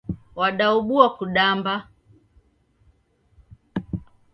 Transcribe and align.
Wadaobua 0.37 1.07
kudamba. 1.17 1.75